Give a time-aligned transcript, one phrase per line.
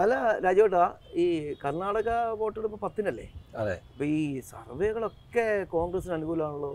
[0.00, 0.14] അല്ല
[0.44, 0.82] രാജേട്ടാ
[1.22, 1.26] ഈ
[1.62, 2.08] കർണാടക
[2.40, 3.26] വോട്ടെടുപ്പ് പത്തിനല്ലേ?
[3.60, 3.76] അതെ.
[3.92, 6.72] അപ്പൊ ഈ സർവേകളൊക്കെ കോൺഗ്രസിന് അനുകൂലമാണല്ലോ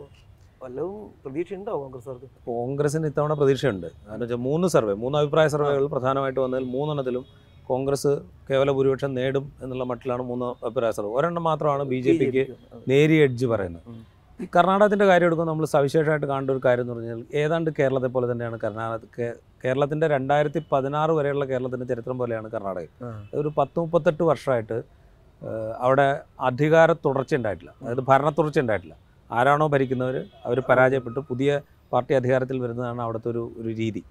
[0.64, 2.28] വല്ലതും പ്രതീക്ഷ ഉണ്ടോ കോൺഗ്രസ്സുകാർക്ക്?
[2.50, 3.88] കോൺഗ്രസിന് ഇത്തവണ പ്രതീക്ഷയുണ്ട്.
[4.06, 7.26] കാരണം വെച്ചാൽ മൂന്ന് സർവേ മൂന്ന് അഭിപ്രായ സർവേകൾ പ്രധാനമായിട്ട് വന്നതിൽ മൂന്നെണ്ണത്തിലും
[7.70, 8.12] കോൺഗ്രസ്
[8.48, 11.12] കേവല ഭൂരിപക്ഷം നേടും എന്നുള്ള മട്ടിലാണ് മൂന്ന് അഭിപ്രായ സർവേ.
[11.20, 12.44] ഒരെണ്ണം മാത്രമാണ് ബി ജെ പിക്ക്
[12.92, 13.86] നേരിയ എഡ്ജ് പറയുന്നത്.
[14.48, 19.28] കർണാടകത്തിന്റെ കാര്യം എടുക്കുമ്പോൾ നമ്മൾ സവിശേഷമായിട്ട് കാണേണ്ട ഒരു കാര്യം എന്ന് പറഞ്ഞാൽ ഏതാണ്ട് കേരളത്തെ പോലെ തന്നെയാണ് കർണാടക
[19.64, 22.88] കേരളത്തിന്റെ രണ്ടായിരത്തി പതിനാറ് വരെയുള്ള കേരളത്തിന്റെ ചരിത്രം പോലെയാണ് കർണാടക.
[23.34, 24.84] ഒരു പത്ത് മുപ്പത്തെട്ട് വർഷമായിട്ട്
[25.80, 27.74] അവിടെ അധികാര തുടർച്ച ഉണ്ടായിട്ടില്ല.
[27.82, 28.96] അതായത് ഭരണ തുടർച്ച ഉണ്ടായിട്ടില്ല.
[29.32, 31.20] ആരാണോ ഭരിക്കുന്നവർ അവർ പരാജയപ്പെട്ട്.
[31.20, 31.62] പുതിയ
[31.94, 34.04] പാർട്ടി അധികാരത്തിൽ വരുന്നതാണ് അവിടുത്തെ ഒരു ഒരു രീതി.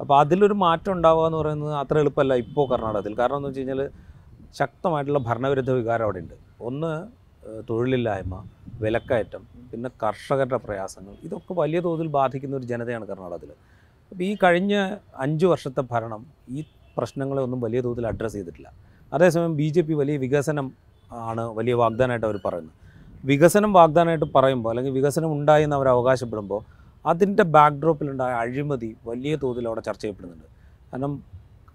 [0.00, 3.18] അപ്പോൾ അതിലൊരു മാറ്റം ഉണ്ടാവുക എന്ന് പറയുന്നത് അത്ര എളുപ്പമല്ല ഇപ്പോൾ കർണാടകത്തിൽ.
[3.18, 3.90] കാരണം എന്ന് വെച്ച് കഴിഞ്ഞാൽ
[4.54, 7.06] ശക്തമായിട്ടുള്ള ഭരണവിരുദ്ധ വികാരം അവിടെ ഉണ്ട് ഒന്ന്
[7.70, 8.44] തൊഴിലില്ലായ്മ
[8.82, 13.50] വിലക്കയറ്റം പിന്നെ കർഷകരുടെ പ്രയാസങ്ങൾ ഇതൊക്കെ വലിയ തോതിൽ ബാധിക്കുന്ന ഒരു ജനതയാണ് കർണാടകത്തിൽ
[14.12, 14.74] അപ്പോൾ ഈ കഴിഞ്ഞ
[15.24, 16.22] അഞ്ച് വർഷത്തെ ഭരണം
[16.58, 16.62] ഈ
[16.98, 18.68] പ്രശ്നങ്ങളെ ഒന്നും വലിയ തോതിൽ അഡ്രസ്സ് ചെയ്തിട്ടില്ല.
[19.12, 20.66] അതേസമയം ബി ജെ പി വലിയ വികസനം
[21.10, 22.74] ആണ് വലിയ വാഗ്ദാനമായിട്ട് അവർ പറയുന്നത്.
[23.30, 26.60] വികസനം വാഗ്ദാനമായിട്ട് പറയുമ്പോൾ അല്ലെങ്കിൽ വികസനം ഉണ്ടായി എന്ന് അവർ അവകാശപ്പെടുമ്പോൾ
[27.06, 30.48] അതിന്റെ ബാക്ക്ഡ്രോപ്പിലുണ്ടായ അഴിമതി വലിയ തോതിൽ അവിടെ ചർച്ച ചെയ്യപ്പെടുന്നുണ്ട്.
[30.92, 31.12] കാരണം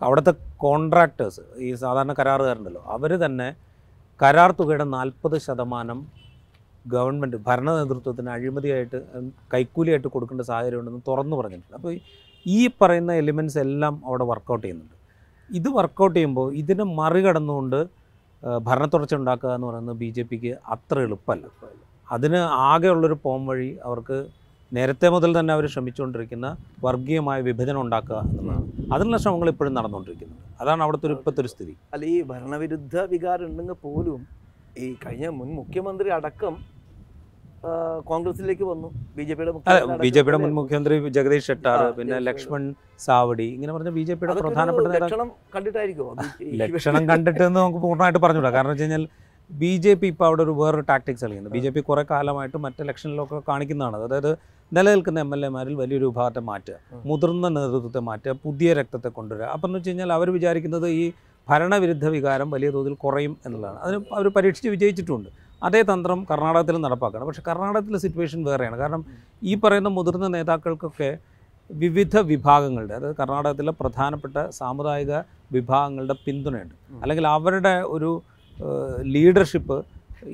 [0.02, 0.34] അവിടുത്തെ
[0.66, 3.48] കോൺട്രാക്ടേഴ്സ് ഈ സാധാരണ കരാറുകാരുണ്ടല്ലോ അവർ തന്നെ
[4.20, 6.00] കരാർ തുകയുടെ നാൽപ്പത് ശതമാനം
[6.86, 9.00] ഗവൺമെന്റ് ഭരണ നേതൃത്വത്തിന് അഴിമതിയായിട്ട്
[9.54, 11.76] കൈക്കൂലിയായിട്ട് കൊടുക്കേണ്ട സാഹചര്യം ഉണ്ടെന്ന് തുറന്നു പറഞ്ഞിട്ടുണ്ട്.
[11.80, 11.94] അപ്പോൾ
[12.46, 14.96] ഈ പറയുന്ന എലിമെന്റ്സ് എല്ലാം അവിടെ വർക്കൗട്ട് ചെയ്യുന്നുണ്ട്.
[15.60, 17.80] ഇത് വർക്കൗട്ട് ചെയ്യുമ്പോൾ ഇതിനെ മറികടന്നുകൊണ്ട്
[18.44, 21.46] ഭരണത്തുടർച്ച ഭരണ തുടർച്ച ഉണ്ടാക്കുക എന്ന് പറയുന്നത് ബി ജെ പിക്ക് അത്ര എളുപ്പമല്ല.
[22.16, 24.18] അതിന് ആകെയുള്ളൊരു പോം വഴി അവർക്ക്
[24.72, 26.48] നേരത്തെ മുതൽ തന്നെ അവർ ശ്രമിച്ചുകൊണ്ടിരിക്കുന്ന
[26.86, 28.66] വർഗീയമായ വിഭജനം ഉണ്ടാക്കുക എന്നുള്ളതാണ്.
[28.94, 31.74] അതിനുള്ള ശ്രമങ്ങൾ ഇപ്പോഴും നടന്നുകൊണ്ടിരിക്കുന്നത് അതാണ് അവിടുത്തെ ഒരു ഇപ്പോഴത്തെ ഒരു സ്ഥിതി.
[31.94, 34.22] അല്ല ഈ ഭരണവിരുദ്ധ വികാരം ഉണ്ടെങ്കിൽ പോലും
[34.84, 36.54] ഈ കഴിഞ്ഞ മുൻ മുഖ്യമന്ത്രി അടക്കം
[38.10, 38.88] കോൺഗ്രസിലേക്ക് വന്നു.
[39.18, 39.52] ബി ജെ പിയുടെ
[40.06, 42.64] ബി ജെ പിയുടെ മുൻ മുഖ്യമന്ത്രി ജഗദീഷ് ഷെട്ടാർ പിന്നെ ലക്ഷ്മൺ
[43.06, 46.08] സാവടി ഇങ്ങനെ പറഞ്ഞ ബി ജെ പിയുടെ പ്രധാനപ്പെട്ട ലക്ഷണം കണ്ടിട്ടായിരിക്കും
[46.64, 48.52] ലക്ഷണം കണ്ടിട്ട് എന്ന് നമുക്ക് പൂർണമായിട്ട് പറഞ്ഞുകൂടാ.
[48.56, 49.06] കാരണം വെച്ച് കഴിഞ്ഞാൽ
[49.62, 52.82] ബി ജെ പി ഇപ്പോൾ അവിടെ ഒരു വേറൊരു ടാക്ടിക്സ് കളിക്കുന്നത് ബി ജെ പി കുറേ കാലമായിട്ട് മറ്റ്
[52.86, 53.98] ഇലക്ഷനിലൊക്കെ കാണിക്കുന്നതാണ്.
[54.08, 54.32] അതായത്
[54.76, 56.78] നിലനിൽക്കുന്ന എം എൽ എമാരിൽ വലിയൊരു വിഭാഗത്തെ മാറ്റുക.
[57.10, 59.48] മുതിർന്ന നേതൃത്വത്തെ മാറ്റുക പുതിയ രക്തത്തെ കൊണ്ടുവരിക.
[59.56, 61.04] അപ്പം എന്ന് വെച്ച് കഴിഞ്ഞാൽ അവർ വിചാരിക്കുന്നത് ഈ
[61.48, 63.80] ഭരണവിരുദ്ധ വികാരം വലിയ തോതിൽ കുറയും എന്നുള്ളതാണ്.
[63.86, 65.30] അതിന് അവർ പരീക്ഷിച്ച് വിജയിച്ചിട്ടുണ്ട്.
[65.64, 67.26] അതേ തന്ത്രം കർണാടകത്തിലും നടപ്പാക്കണം.
[67.28, 68.78] പക്ഷേ കർണാടകത്തിലെ സിറ്റുവേഷൻ വേറെയാണ്.
[68.78, 69.06] കാരണം
[69.44, 71.18] ഈ പറയുന്ന മുതിർന്ന നേതാക്കൾക്കൊക്കെ
[71.70, 75.22] വിവിധ വിഭാഗങ്ങളുടെ അതായത് കർണാടകത്തിലെ പ്രധാനപ്പെട്ട സാമുദായിക
[75.56, 76.76] വിഭാഗങ്ങളുടെ പിന്തുണയുണ്ട്.
[77.02, 78.12] അല്ലെങ്കിൽ അവരുടെ ഒരു
[79.16, 79.78] ലീഡർഷിപ്പ്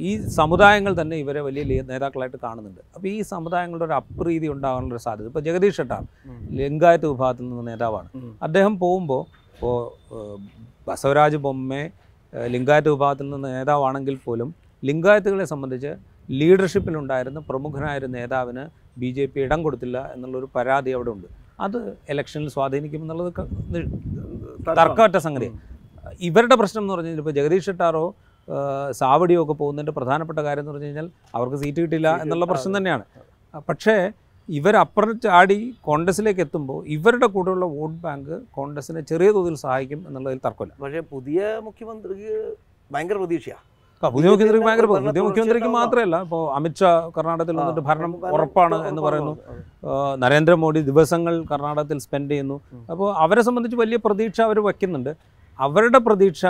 [0.07, 2.81] ഈ സമുദായങ്ങൾ തന്നെ ഇവരെ വലിയ നേതാക്കളായിട്ട് കാണുന്നുണ്ട്.
[2.95, 5.28] അപ്പോൾ ഈ സമുദായങ്ങളുടെ ഒരു അപ്രീതി ഉണ്ടാകാനുള്ള ഒരു സാധ്യത.
[5.28, 6.03] ഇപ്പോൾ ജഗദീഷ് ഷെട്ടാർ
[6.59, 8.09] ലിംഗായത്ത് വിഭാഗത്തിൽ നിന്ന് നേതാവാണ്.
[8.47, 9.22] അദ്ദേഹം പോകുമ്പോൾ
[9.56, 9.78] ഇപ്പോൾ
[10.88, 11.91] ബസവരാജ് ബൊമ്മെ
[12.53, 14.50] ലിംഗായത്ത് വിഭാഗത്തിൽ നിന്ന് നേതാവാണെങ്കിൽ പോലും
[14.84, 15.91] ലിംഗായത്തുകളെ സംബന്ധിച്ച്
[16.31, 18.63] ലീഡർഷിപ്പിലുണ്ടായിരുന്ന പ്രമുഖനായ ഒരു നേതാവിന്
[19.00, 21.28] ബി ജെ പി ഇടം കൊടുത്തില്ല എന്നുള്ളൊരു പരാതി അവിടെ ഉണ്ട്
[21.59, 23.47] അത് ഇലക്ഷനിൽ സ്വാധീനിക്കും എന്നുള്ളത് ക-
[24.78, 25.51] തർക്കമറ്റ സംഗതി.
[26.19, 28.16] ഇവരുടെ പ്രശ്നം എന്ന് പറഞ്ഞാൽ കഴിഞ്ഞാൽ ഇപ്പോൾ ജഗദീഷ് ഷെട്ടാറോ
[28.91, 33.03] സാവടിയോ ഒക്കെ പോകുന്നതിന്റെ പ്രധാനപ്പെട്ട കാര്യം എന്ന് പറഞ്ഞു കഴിഞ്ഞാൽ അവർക്ക് സീറ്റ് കിട്ടില്ല എന്നുള്ള പ്രശ്നം തന്നെയാണ്.
[33.68, 34.12] പക്ഷേ
[34.50, 40.73] ഇവരപ്പുറം ചാടി കോൺഗ്രസിലേക്ക് എത്തുമ്പോൾ ഇവരുടെ കൂടെയുള്ള വോട്ട് ബാങ്ക് കോൺഗ്രസിനെ ചെറിയ തോതിൽ സഹായിക്കും എന്നുള്ളതിൽ തർക്കമില്ല.
[40.81, 42.56] പക്ഷേ പുതിയ മുഖ്യമന്ത്രിക്ക്
[42.91, 43.56] ഭയങ്കര പ്രതീക്ഷയാ.
[43.56, 43.69] ആ,
[44.04, 49.34] പുതിയ മുഖ്യമന്ത്രിക്ക് ഭയങ്കര പുതിയ മുഖ്യമന്ത്രിക്ക് മാത്രമല്ല ഇപ്പോൾ അമിത്ഷാ കർണാടകത്തിൽ വന്നിട്ട് ഭരണം ഉറപ്പാണ് എന്ന് പറയുന്നു.
[50.24, 52.58] നരേന്ദ്രമോദി ദിവസങ്ങൾ കർണാടകത്തിൽ സ്പെൻഡ് ചെയ്യുന്നു.
[52.92, 55.12] അപ്പോൾ അവരെ സംബന്ധിച്ച് വലിയ പ്രതീക്ഷ അവർ വയ്ക്കുന്നുണ്ട്.
[55.60, 56.46] അവരുടെ പ്രതീക്ഷ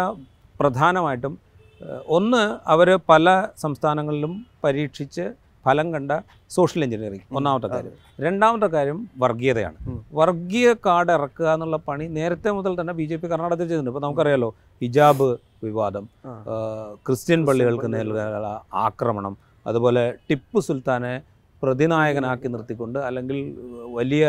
[0.61, 1.35] പ്രധാനമായിട്ടും
[2.17, 2.43] ഒന്ന്
[2.73, 3.25] അവർ പല
[3.63, 4.33] സംസ്ഥാനങ്ങളിലും
[4.63, 5.25] പരീക്ഷിച്ച്
[5.65, 6.11] ഫലം കണ്ട
[6.55, 7.93] സോഷ്യൽ എഞ്ചിനീയറിംഗ് ഒന്നാമത്തെ കാര്യം.
[8.25, 9.77] രണ്ടാമത്തെ കാര്യം വർഗീയതയാണ്.
[10.19, 13.91] വർഗീയ കാർഡ് ഇറക്കുക എന്നുള്ള പണി നേരത്തെ മുതൽ തന്നെ ബി ജെ പി കർണാടകത്തിൽ ചെയ്തിട്ടുണ്ട്.
[13.93, 14.49] ഇപ്പോൾ നമുക്കറിയാലോ
[14.83, 15.29] ഹിജാബ്
[15.63, 16.05] വിവാദം.
[17.05, 18.49] ക്രിസ്ത്യൻ പള്ളികൾക്ക് നേരിടാനുള്ള
[18.85, 19.33] ആക്രമണം.
[19.69, 21.13] അതുപോലെ ടിപ്പു സുൽത്താനെ
[21.63, 23.39] പ്രതിനായകനാക്കി നിർത്തിക്കൊണ്ട് അല്ലെങ്കിൽ
[23.99, 24.23] വലിയ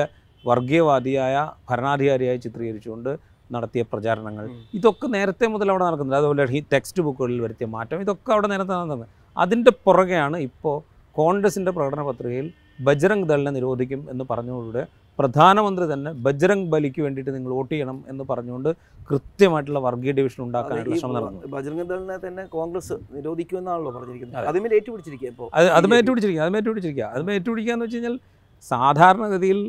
[0.45, 1.35] വർഗീയവാദിയായ
[1.71, 3.11] ഭരണാധികാരിയായി ചിത്രീകരിച്ചുകൊണ്ട്
[3.55, 4.45] നടത്തിയ പ്രചാരണങ്ങൾ.
[4.79, 6.21] ഇതൊക്കെ നേരത്തെ മുതൽ അവിടെ നടക്കുന്നുണ്ട്.
[6.21, 8.01] അതുപോലെ ഈ ടെക്സ്റ്റ് ബുക്കുകളിൽ വരുത്തിയ മാറ്റം.
[8.05, 9.05] ഇതൊക്കെ അവിടെ നേരത്തെ നടന്നത്.
[9.37, 10.77] അതിന്റെ പുറകെയാണ് ഇപ്പോൾ
[11.19, 12.49] കോൺഗ്രസിന്റെ പ്രകടന പത്രികയിൽ
[12.87, 14.83] ബജ്രംഗ് ദളിനെ നിരോധിക്കും എന്ന് പറഞ്ഞുകൊണ്ട്
[15.21, 18.71] പ്രധാനമന്ത്രി തന്നെ ബജ്രംഗ് ബലിക്ക് വേണ്ടിയിട്ട് നിങ്ങൾ വോട്ട് ചെയ്യണം എന്ന് പറഞ്ഞുകൊണ്ട്
[19.11, 21.41] കൃത്യമായിട്ടുള്ള വർഗീയ ഡിവിഷൻ ഉണ്ടാക്കാനുള്ള ശ്രമം നടന്നു.
[21.55, 24.75] ബജ്രംഗ് ദളിനെ തന്നെ കോൺഗ്രസ് നിരോധിക്കുമെന്നാണല്ലോ പറഞ്ഞിരിക്കുന്നത്.
[24.81, 25.97] ഏറ്റുപിടിച്ചിരിക്കുക ഇപ്പോൾ അത് അത് BJP.
[26.01, 27.07] ഏറ്റുപിടിച്ചിരിക്കുക അത് ഏറ്റുപിടിച്ചിരിക്കുക.
[27.15, 28.17] അത് ഏറ്റുപിടിക്കുക എന്ന് വെച്ച് കഴിഞ്ഞാൽ
[28.65, 29.61] സാധാരണഗതിയിൽ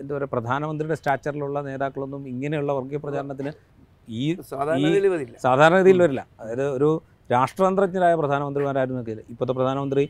[0.00, 3.52] എന്താ പറയുക പ്രധാനമന്ത്രിയുടെ സ്റ്റാച്ചറിലുള്ള നേതാക്കളൊന്നും ഇങ്ങനെയുള്ള വർഗീയ പ്രചാരണത്തിന്
[4.20, 6.22] ഈ സാധാരണഗതിയിൽ വരില്ല.
[6.40, 6.90] അതായത് ഒരു
[7.34, 9.00] രാഷ്ട്രതന്ത്രജ്ഞരായ പ്രധാനമന്ത്രിമാരായിരുന്നു
[9.32, 10.04] ഇപ്പോഴത്തെ പ്രധാനമന്ത്രി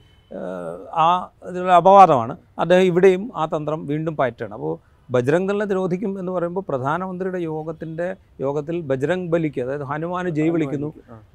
[1.04, 1.06] ആ
[1.50, 2.36] ഇതിലുള്ള അപവാദമാണ്.
[2.62, 4.54] അദ്ദേഹം ഇവിടെയും ആ തന്ത്രം വീണ്ടും പയറ്റാണ്.
[4.58, 4.74] അപ്പോൾ
[5.14, 8.06] ബജ്രംഗ് ദളിനെ നിരോധിക്കും എന്ന് പറയുമ്പോൾ പ്രധാനമന്ത്രിയുടെ യോഗത്തിന്റെ
[8.44, 10.90] യോഗത്തിൽ ബജ്രംഗ് ബലിക്ക് അതായത് ഹനുമാന് ജയ് വിളിക്കുന്നു.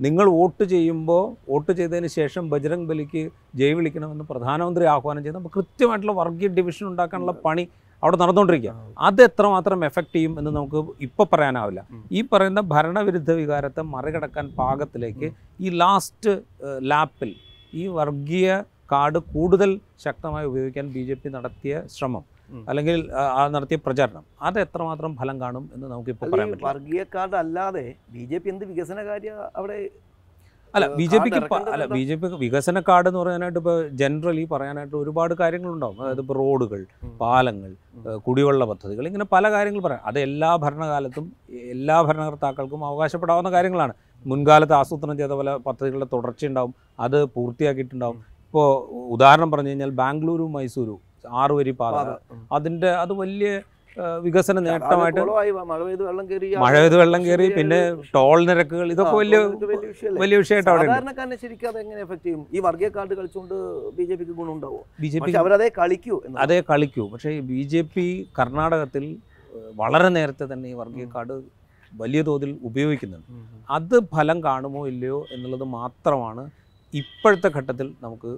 [0.06, 3.24] നിങ്ങൾ വോട്ട് ചെയ്യുമ്പോൾ വോട്ട് ചെയ്തതിന് ശേഷം ബജ്രംഗ് ബലിക്ക്
[3.62, 7.66] ജയ് വിളിക്കണമെന്ന് പ്രധാനമന്ത്രി ആഹ്വാനം ചെയ്യുന്നത് അപ്പോൾ കൃത്യമായിട്ടുള്ള വർഗീയ ഡിവിഷൻ ഉണ്ടാക്കാനുള്ള പണി
[8.04, 8.74] അവിടെ നടന്നുകൊണ്ടിരിക്കുക.
[9.08, 11.82] അത് എത്രമാത്രം എഫക്റ്റ് ചെയ്യും എന്ന് നമുക്ക് ഇപ്പോൾ പറയാനാവില്ല.
[12.12, 15.30] ഈ പറയുന്ന ഭരണവിരുദ്ധ വികാരത്തെ മറികടക്കാൻ പാകത്തിലേക്ക്
[15.66, 16.34] ഈ ലാസ്റ്റ്
[16.92, 17.32] ലാപ്പിൽ
[17.82, 19.72] ഈ വർഗീയ കാർഡ് കൂടുതൽ
[20.06, 22.24] ശക്തമായി ഉപയോഗിക്കാൻ ബി ജെ പി നടത്തിയ ശ്രമം
[22.70, 22.98] അല്ലെങ്കിൽ
[23.56, 27.86] നടത്തിയ പ്രചാരണം അത് എത്രമാത്രം ഫലം കാണും എന്ന് നമുക്കിപ്പോൾ പറയാൻ പറ്റും വർഗീയ കാർഡ് അല്ലാതെ
[28.16, 29.78] ബി ജെ പി എന്ത് വികസന കാര്യ അവിടെ
[30.74, 31.40] അല്ല ബി ജെ പിക്ക്
[31.74, 31.86] അല്ല?
[31.96, 35.98] ബി ജെ പി വികസന കാർഡ് എന്ന് പറയാനായിട്ട് ഇപ്പോൾ ജനറലി പറയാനായിട്ട് ഒരുപാട് കാര്യങ്ങളുണ്ടാവും.
[36.02, 36.82] അതായത് ഇപ്പോൾ റോഡുകൾ
[37.24, 37.72] പാലങ്ങൾ
[38.28, 40.02] കുടിവെള്ള പദ്ധതികൾ ഇങ്ങനെ പല കാര്യങ്ങൾ പറയാം.
[40.10, 41.26] അത് എല്ലാ ഭരണകാലത്തും
[41.76, 43.94] എല്ലാ ഭരണകർത്താക്കൾക്കും അവകാശപ്പെടാവുന്ന കാര്യങ്ങളാണ്.
[44.26, 46.74] മുൻകാലത്ത് ആസൂത്രണം ചെയ്ത പല പദ്ധതികളുടെ തുടർച്ചയുണ്ടാവും.
[47.06, 48.20] അത് പൂർത്തിയാക്കിയിട്ടുണ്ടാവും.
[48.54, 48.72] ഇപ്പോൾ
[49.14, 50.96] ഉദാഹരണം പറഞ്ഞു കഴിഞ്ഞാൽ ബാംഗ്ലൂരു മൈസൂരു
[51.42, 51.94] ആറുവരി പാത.
[51.96, 52.10] പാത.
[52.10, 53.48] അതിന്റെ അതിന്റെ അത് വലിയ
[54.26, 55.22] വികസന നേട്ടമായിട്ട്
[55.72, 57.80] മഴ പെയ്ത് വെള്ളം കയറി മഴ പെയ്ത് വെള്ളം കയറി പിന്നെ
[58.16, 59.40] ടോൾ നിരക്കുകൾ ഇതൊക്കെ വലിയ
[60.22, 62.42] വലിയ വിഷയമായിട്ട് അവിടെ ശരിക്കും അത് എങ്ങനെ എഫക്ട് ചെയ്യും?
[62.56, 63.56] ഈ വർഗീയ കാർഡ് കളിച്ചുകൊണ്ട്
[63.98, 64.82] ബി ജെ പിക്ക് ഗുണമുണ്ടാവോ?
[65.04, 67.06] ബി ജെ പി അവരതേ കളിക്കൂ അതേ കളിക്കൂ.
[67.14, 68.08] പക്ഷേ ബി ജെ പി
[68.40, 69.06] കർണാടകത്തിൽ
[69.84, 71.38] വളരെ നേരത്തെ തന്നെ ഈ വർഗീയ കാർഡ്
[72.02, 73.32] വലിയ തോതിൽ ഉപയോഗിക്കുന്നുണ്ട്.
[73.78, 76.46] അത് ഫലം കാണുമോ ഇല്ലയോ എന്നുള്ളത് മാത്രമാണ്
[77.02, 78.32] ഇപ്പോഴത്തെ ഘട്ടത്തിൽ നമുക്ക്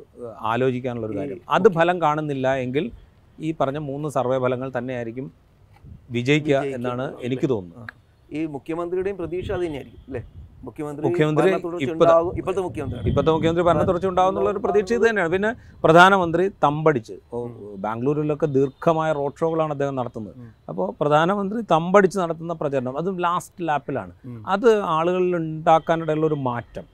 [0.51, 1.41] ആലോചിക്കാനുള്ള ഒരു കാര്യം.
[1.55, 2.85] അത് ഫലം കാണുന്നില്ല എങ്കിൽ
[3.47, 5.27] ഈ പറഞ്ഞ മൂന്ന് സർവേ ഫലങ്ങൾ തന്നെയായിരിക്കും
[6.15, 7.91] വിജയിക്കുക എന്നാണ് എനിക്ക് തോന്നുന്നത്.
[8.37, 10.21] ഈ മുഖ്യമന്ത്രിയുടെയും പ്രതീക്ഷ അത് തന്നെയായിരിക്കും അല്ലേ?
[10.67, 11.85] മുഖ്യമന്ത്രി മുഖ്യമന്ത്രി ഭരണത്തുടർച്ച.
[12.39, 13.09] ഇപ്പോഴത്തെ മുഖ്യമന്ത്രി.
[13.09, 15.31] ഇപ്പോഴത്തെ മുഖ്യമന്ത്രി ഭരണ തുടർച്ച ഉണ്ടാകുന്നുള്ള ഒരു പ്രതീക്ഷ ഇത് തന്നെയാണ്.
[15.35, 15.51] പിന്നെ
[15.83, 17.15] പ്രധാനമന്ത്രി തമ്പടിച്ച്
[17.85, 20.35] ബാംഗ്ലൂരിലൊക്കെ ദീർഘമായ റോഡ് ഷോകളാണ് അദ്ദേഹം നടത്തുന്നത്.
[20.71, 24.13] അപ്പോൾ പ്രധാനമന്ത്രി തമ്പടിച്ച് നടത്തുന്ന പ്രചരണം അതും ലാസ്റ്റ് ലാപ്പിലാണ്
[24.55, 26.87] അത് ആളുകളിൽ ഉണ്ടാക്കാനിടയുള്ള ഒരു മാറ്റം.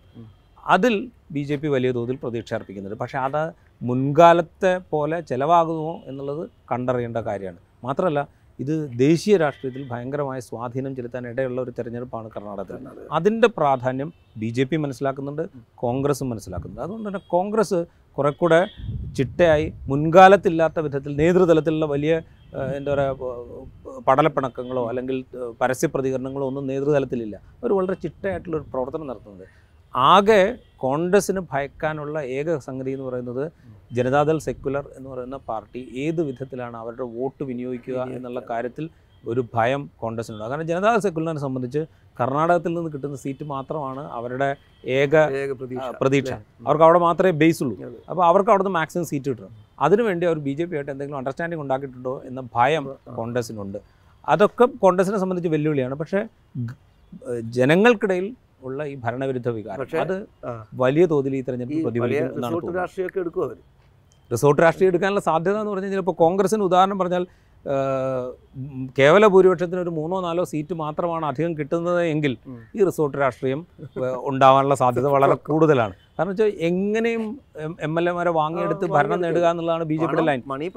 [0.76, 0.96] അതിൽ
[1.32, 7.60] ബി ജെ പി വലിയ തോതിൽ പ്രതീക്ഷ അർപ്പിക്കുന്നുണ്ട് പക്ഷേ അത് മുൻകാലത്തെ പോലെ ചിലവാകുമോ എന്നുള്ളത് കണ്ടറിയേണ്ട കാര്യമാണ്.
[7.84, 8.28] മാത്രമല്ല
[8.60, 12.88] ഇത് ദേശീയ രാഷ്ട്രീയത്തിൽ ഭയങ്കരമായ സ്വാധീനം ചെലുത്താൻ ഇടയുള്ള ഒരു തെരഞ്ഞെടുപ്പാണ് കർണാടകത്തിൽ.
[12.88, 13.08] അതെ.
[13.12, 15.44] അതിന്റെ പ്രാധാന്യം ബി ജെ പി മനസ്സിലാക്കുന്നുണ്ട്
[15.76, 16.82] കോൺഗ്രസും മനസ്സിലാക്കുന്നുണ്ട്.
[16.82, 17.86] അതുകൊണ്ട് തന്നെ കോൺഗ്രസ്
[18.18, 18.68] കുറെ കൂടെ
[19.18, 22.22] ചിട്ടയായി മുൻകാലത്തില്ലാത്ത വിധത്തിൽ നേതൃതലത്തിലുള്ള വലിയ
[22.78, 23.18] എന്താ പറയുക
[24.08, 25.18] പടലപ്പിണക്കങ്ങളോ അല്ലെങ്കിൽ
[25.62, 27.36] പരസ്യ പ്രതികരണങ്ങളോ ഒന്നും നേതൃതലത്തിലില്ല.
[27.36, 29.48] അവർ വളരെ ചിട്ടയായിട്ടുള്ള ഒരു പ്രവർത്തനം നടത്തുന്നുണ്ട്.
[29.96, 30.42] ആകെ
[30.84, 33.46] കോൺഗ്രസ്സിന് ഭയക്കാനുള്ള ഏക സംഗതി എന്ന് പറയുന്നത്
[33.94, 38.86] ജനതാദൾ സെക്യുലർ എന്ന് പറയുന്ന പാർട്ടി ഏത് വിധത്തിലാണ് അവരുടെ വോട്ട് വിനിയോഗിക്കുക എന്നുള്ള കാര്യത്തിൽ
[39.24, 41.82] ഒരു ഭയം കോൺഗ്രസ്സിനുണ്ട് കാരണം ജനതാദൾ സെക്യുലറിനെ സംബന്ധിച്ച്
[42.20, 44.48] കർണാടകത്തിൽ നിന്ന് കിട്ടുന്ന സീറ്റ് മാത്രമാണ് അവരുടെ
[45.00, 45.16] ഏക
[46.02, 46.32] പ്രതീക്ഷ.
[46.68, 47.76] അവർക്ക് അവിടെ മാത്രമേ ബേസ് ഉള്ളൂ
[48.10, 49.54] അപ്പോൾ അവർക്ക് അവിടുന്ന് മാക്സിമം സീറ്റ് കിട്ടണം.
[49.86, 52.86] അതിനുവേണ്ടി അവർ ബി ജെ പി ആയിട്ട് എന്തെങ്കിലും അണ്ടർസ്റ്റാൻഡിംഗ് ഉണ്ടാക്കിയിട്ടുണ്ടോ എന്ന ഭയം.
[53.20, 53.80] കോൺഗ്രസിനുണ്ട്.
[54.34, 55.96] അതൊക്കെ കോൺഗ്രസിനെ സംബന്ധിച്ച് വെല്ലുവിളിയാണ്.
[56.02, 56.22] പക്ഷേ
[57.60, 58.28] ജനങ്ങൾക്കിടയിൽ
[58.62, 59.86] ഉള്ള ഈ ഭരണവിരുദ്ധ വികാരം.
[60.04, 60.16] അത്
[60.78, 63.58] വലിയ തോതിൽ ഈ തെരഞ്ഞെടുപ്പ് പ്രതിഫലിക്കും റിസോർട്ട് രാഷ്ട്രീയമൊക്കെ എടുക്കും അവർ
[64.32, 67.24] റിസോർട്ട് രാഷ്ട്രീയം എടുക്കാനുള്ള സാധ്യത എന്ന് പറഞ്ഞു കഴിഞ്ഞാൽ ഇപ്പോൾ കോൺഗ്രസിന് ഉദാഹരണം പറഞ്ഞാൽ
[68.98, 72.34] കേവല ഭൂരിപക്ഷത്തിന് ഒരു മൂന്നോ നാലോ സീറ്റ് മാത്രമാണ് അധികം കിട്ടുന്നത് എങ്കിൽ
[72.76, 73.60] ഈ റിസോർട്ട് രാഷ്ട്രീയം
[74.30, 75.94] ഉണ്ടാവാനുള്ള സാധ്യത വളരെ കൂടുതലാണ്.
[76.16, 77.24] കാരണം വെച്ചാൽ എങ്ങനെയും
[77.88, 80.68] എം എൽ എമാരെ വാങ്ങിയെടുത്ത് ഭരണം നേടുക എന്നുള്ളതാണ് ബി ജെ പിയുടെ ലൈൻ മണി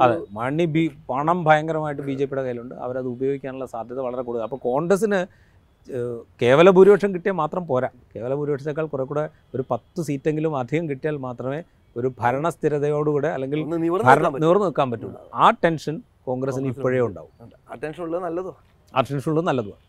[0.00, 0.18] അതെ.
[0.38, 2.74] മണി ബി പണം ഭയങ്കരമായിട്ട് ബി ജെ പിയുടെ കയ്യിലുണ്ട്.
[2.84, 5.26] അവരത് ഉപയോഗിക്കാനുള്ള സാധ്യത വളരെ കൂടുതൽ അപ്പോൾ കോൺഗ്രസ്സിന് ഏഹ്,
[6.42, 7.88] കേവല ഭൂരിപക്ഷം കിട്ടിയാൽ മാത്രം പോരാ.
[8.14, 9.24] കേവല ഭൂരിപക്ഷത്തേക്കാൾ കുറെ കൂടെ
[9.54, 11.60] ഒരു പത്ത് സീറ്റെങ്കിലും അധികം കിട്ടിയാൽ മാത്രമേ
[11.96, 15.96] ഒരു ഭരണസ്ഥിരതയോടുകൂടെ അല്ലെങ്കിൽ നിവർന്ന് നിൽക്കാൻ പറ്റുള്ളൂ ആ ടെൻഷൻ
[16.26, 17.30] കോൺഗ്രസിന് ഇപ്പോഴേ ഉണ്ടാവും.
[17.82, 18.52] ടെൻഷൻ ഉള്ളത് നല്ലതോ
[18.94, 19.80] ആ ടെൻഷൻ ഉള്ളത് നല്ലതുമാണ്